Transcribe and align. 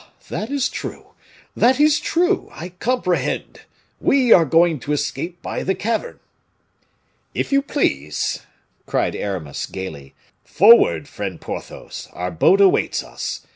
that 0.29 0.49
is 0.49 0.67
true, 0.67 1.13
that 1.55 1.79
is 1.79 1.99
true; 1.99 2.49
I 2.53 2.69
comprehend. 2.69 3.61
We 3.99 4.33
are 4.33 4.45
going 4.45 4.79
to 4.79 4.93
escape 4.93 5.43
by 5.43 5.61
the 5.61 5.75
cavern." 5.75 6.19
"If 7.35 7.51
you 7.51 7.61
please," 7.61 8.41
cried 8.87 9.15
Aramis, 9.15 9.67
gayly. 9.67 10.15
"Forward, 10.43 11.07
friend 11.07 11.39
Porthos; 11.39 12.07
our 12.13 12.31
boat 12.31 12.59
awaits 12.61 13.03
us. 13.03 13.45